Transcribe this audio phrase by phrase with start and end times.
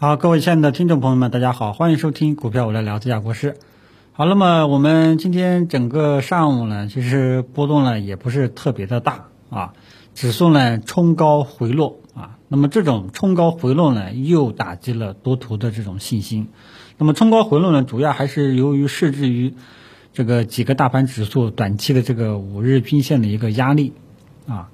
[0.00, 3.56] 好，各位亲爱的听众朋友们，大家好，欢迎收听股票我来聊，自家国师。
[4.12, 9.72] 好，那么我们今天整个上午呢，其实波动呢也不是特别的大啊，
[10.14, 16.46] 指数呢冲高回落啊，那么这种冲高回落呢，又打击了多头的这种信心。
[16.96, 19.54] 那么冲高回落呢，主要还是由于受制于
[20.12, 23.94] 这个几个大盘指数短期的这个五日均线的一个压力
[24.46, 24.68] 啊，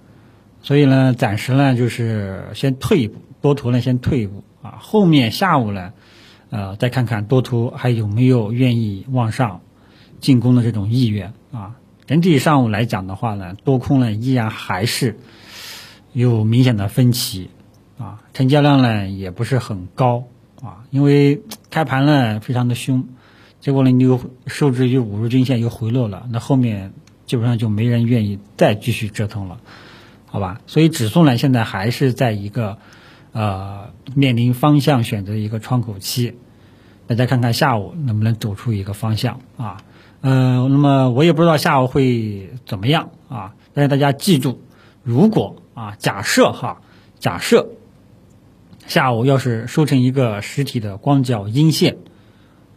[0.61, 5.93] 所以呢，暂时呢就是先退一步，多头呢先退一步啊，后面下午呢，
[6.49, 9.61] 呃，再看看多头还有没有愿意往上
[10.21, 11.77] 进攻的这种意愿啊。
[12.07, 15.19] 整体上午来讲的话呢，多空呢依然还是
[16.15, 17.51] 有明显的分歧
[17.99, 20.25] 啊，成交量呢也不是很高
[20.63, 23.07] 啊，因为开盘呢非常的凶，
[23.61, 26.95] 结果呢你又受制于五日均线又回落了，那后面
[27.27, 29.59] 基本上就没人愿意再继续折腾了，
[30.27, 30.63] 好吧？
[30.67, 32.79] 所以指数呢现在还是在一个
[33.35, 36.39] 呃面临方向选择一个窗口期，
[37.07, 39.77] 大家看看下午能不能走出一个方向啊？
[40.23, 44.63] 呃，那么我也不知道下午会怎么样啊，但是大家记住，
[45.03, 46.81] 如果啊假设哈
[47.19, 47.69] 假设
[48.87, 51.99] 下午要是收成一个实体的光脚阴线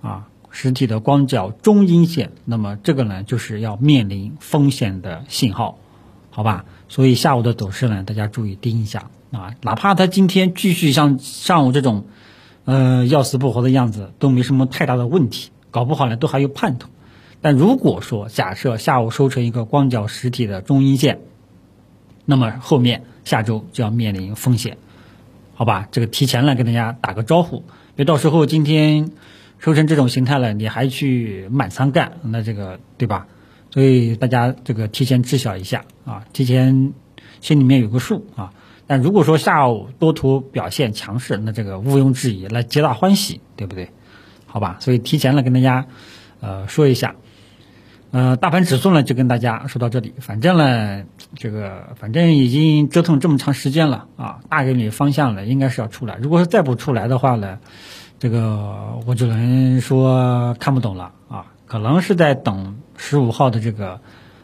[0.02, 0.28] 啊。
[0.50, 5.78] 实体的光脚中阴线，那么这个呢就是要面临风险的信号，
[6.38, 6.66] 好吧？
[6.88, 12.06] 所以下午的走势呢，大家注意盯一下啊，哪怕它今天继续像上午这种，
[12.66, 16.90] 呃要死不活的样子，都没什么太大的问题，搞不好呢都还有盼头。
[17.42, 21.22] 但如果说假设下午收成一个光脚实体的中阴线，
[22.26, 24.78] 那么后面下周就要面临风险，
[25.56, 25.88] 好吧？
[25.92, 27.64] 这个提前呢跟大家打个招呼，
[27.96, 29.10] 别到时候今天。
[29.60, 33.26] 收成这种形态了，你还去满仓干，那这个对吧？
[33.78, 36.94] 所以大家这个提前知晓一下啊，提前
[37.42, 38.52] 心里面有个数啊。
[38.88, 43.92] 但如果说下午多头表现强势，那这个毋庸置疑，那皆大欢喜，对不对？
[44.48, 45.86] 好吧，所以提前了跟大家
[46.39, 47.17] 呃说一下，
[48.09, 50.11] 呃，大盘指数呢就跟大家说到这里。
[50.21, 51.04] 反正呢，
[51.36, 56.16] 这个反正已经折腾这么长时间了啊，大概率方向呢应该是要出来。
[56.16, 57.60] 如果是再不出来的话呢？
[58.17, 64.02] 这个我只能说看不懂了啊，可能是在等十五号的这个，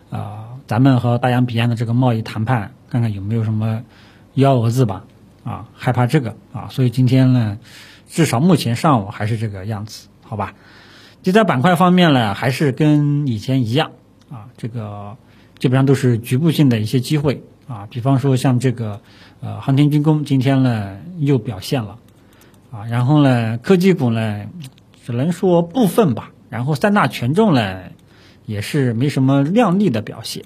[0.10, 3.84] 呃，咱们和大洋彼岸的这个贸易谈判，看看有没有什么
[4.36, 5.04] 幺蛾子吧，
[5.44, 7.58] 啊，害怕这个啊，所以今天呢，
[8.08, 10.54] 至少目前上午还是这个样子，好吧？
[11.22, 13.92] 就在板块方面呢，还是跟以前一样
[14.30, 15.18] 啊，这个
[15.60, 19.02] 基本上都是局部性的一些机会啊，比方说像这个
[19.42, 21.98] 呃航天军工今天呢又表现了。
[22.72, 24.48] 啊，然后呢，科技股呢，
[25.06, 26.32] 只能说部分吧。
[26.50, 27.84] 然后三大权重呢，
[28.46, 30.44] 也是没什么亮丽的表现，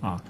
[0.00, 0.22] 啊，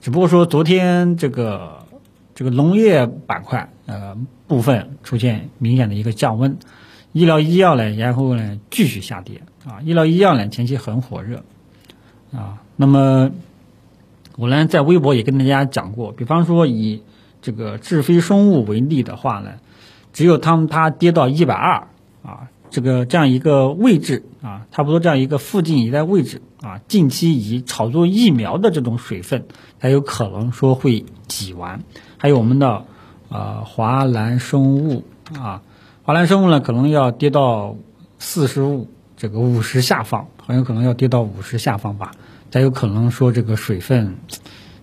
[0.00, 1.86] 只不过说昨天这个
[2.34, 6.58] 这个农业板块呃部分出现明显的一个降温，
[7.12, 9.42] 医疗医药呢，然后呢继续下跌。
[9.64, 11.42] 啊，医疗医药呢前期很火热。
[12.32, 13.30] 啊，那么
[14.36, 17.02] 我呢在微博也跟大家讲过，比方说以
[17.42, 19.52] 这个智飞生物为例的话呢。
[20.12, 21.86] 只有当它跌到一百二
[22.24, 29.46] 啊，这个这样一个位置啊，差不多这样一个附近一带位置啊，近期以炒作疫苗的这种水分
[29.80, 31.82] 才有可能说会挤完。
[32.16, 32.84] 还有我们的
[33.28, 35.04] 呃华兰生物
[35.36, 35.62] 啊，
[36.02, 37.76] 华兰生物呢可能要跌到
[38.18, 42.12] 四十五这个五十下方，很有可能要跌到五十下方吧，
[42.50, 44.16] 才有可能说这个水分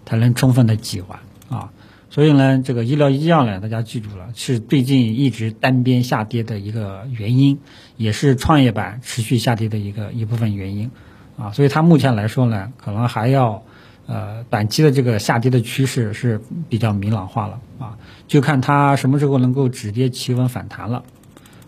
[0.06, 1.72] 才能充分的挤完啊。
[2.18, 7.60] 所以呢，这个医疗医药呢，大家记住了，是最近一直单边下跌的一个原因，
[7.96, 10.90] 也是创业板持续下跌的一个一部分原因，
[11.38, 13.62] 啊，所以它目前来说呢，可能还要，
[14.08, 21.04] 呃，短期的这个下跌的趋势是比较明朗化了，啊，就看它什么时候能够止跌企稳反弹了，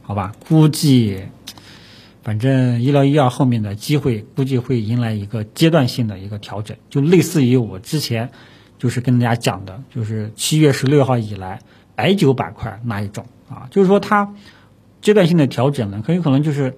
[0.01, 0.33] 好吧？
[0.47, 1.25] 估计，
[2.23, 8.31] 反正医疗医药后面的机会估计会迎来一个阶段性的一个调整，就类似于我之前。
[8.79, 11.59] 就是跟大家讲的，就是七月十六号以来
[11.95, 14.33] 白酒板块那一种啊，就是说它
[15.01, 16.77] 阶段性的调整呢，很有可能就是，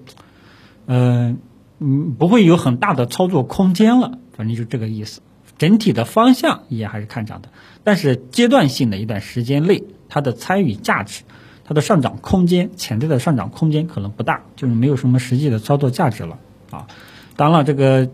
[0.86, 1.38] 嗯
[1.78, 5.22] 嗯，不会有很大的操作空间了，反正就这个意思。
[5.58, 7.48] 整体的方向也还是看涨的，
[7.84, 11.22] 但是阶段性的一段时间内，它的参与价值、
[11.64, 16.38] 它的上涨空间、潜在的上涨空间可能不大，就是没有什么实际的操作价值了
[16.72, 16.88] 啊。
[17.36, 18.10] 当然了，这个。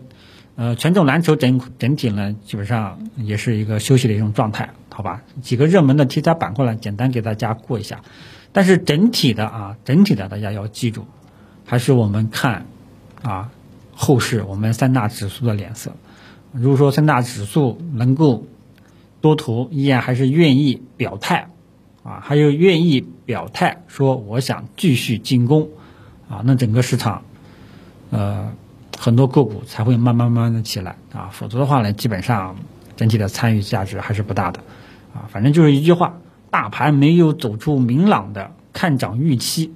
[0.59, 5.21] 呃，权重蓝筹整整体呢，基本上也是一个休息的一种状态，好吧？
[5.41, 8.01] 几个热门的题材板块呢，简单给大家过一下。
[8.51, 11.05] 但是整体的啊，整体的大家要记住，
[11.63, 12.65] 还是我们看
[13.21, 13.51] 啊
[13.93, 15.93] 后市我们三大指数的脸色。
[16.51, 18.45] 如果说三大指数能够
[19.21, 21.51] 多头依然还是愿意表态
[22.03, 25.69] 啊，还有愿意表态说我想继续进攻，
[26.27, 27.21] 啊，那整个市场，
[28.09, 28.51] 呃，
[29.01, 32.57] 很多个股才会慢慢慢慢的起来啊，否则的话呢，基本上
[32.97, 34.59] 整体的参与价值还是不大的，
[35.13, 36.17] 啊，反正就是一句话，
[36.51, 39.73] 大盘没有走出明朗的看涨预期，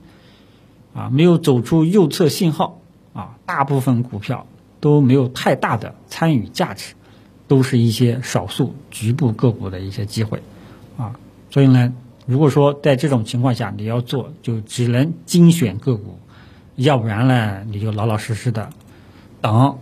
[0.93, 2.81] 啊，没有走出右侧信号，
[3.13, 4.45] 啊，大部分股票
[4.81, 6.93] 都没有太大的参与价值，
[7.47, 10.43] 都是一些少数局部个股的一些机会，
[10.97, 11.15] 啊，
[11.49, 11.93] 所以呢。
[12.25, 16.17] 如果说在这种情况下你要做，就只能精选个股，
[16.77, 18.69] 要不然呢，你就老老实实的
[19.43, 19.77] 等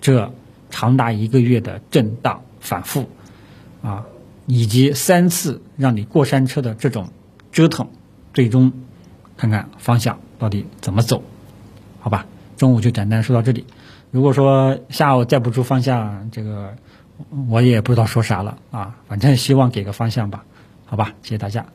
[0.00, 0.32] 这
[0.70, 3.10] 长达一个月的震荡反复
[3.82, 4.06] 啊，
[4.46, 7.10] 以及三次让你过山车的这种
[7.52, 7.88] 折腾，
[8.32, 8.72] 最终
[9.36, 11.22] 看看方向到底怎么走，
[12.00, 12.24] 好吧？
[12.56, 13.66] 中午就简单说到这里。
[14.10, 16.74] 如果说下午再不出方向，这个
[17.48, 20.46] 我也不知道说啥了啊，反正希望给个方向吧。
[20.86, 21.66] 好吧，谢谢大家。